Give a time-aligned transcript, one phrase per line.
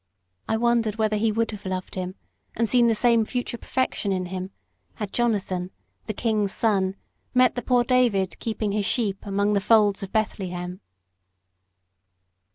[0.49, 2.15] I wondered whether he would have loved him,
[2.57, 4.49] and seen the same future perfection in him,
[4.95, 5.69] had Jonathan,
[6.07, 6.95] the king's son,
[7.35, 10.81] met the poor David keeping his sheep among the folds of Bethlehem.